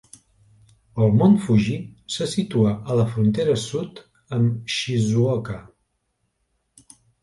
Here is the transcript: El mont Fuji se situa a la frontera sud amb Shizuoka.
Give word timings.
El 1.03 1.13
mont 1.19 1.35
Fuji 1.43 1.75
se 2.17 2.29
situa 2.33 2.73
a 2.79 2.97
la 3.03 3.07
frontera 3.13 3.57
sud 3.69 4.03
amb 4.41 4.77
Shizuoka. 4.81 5.63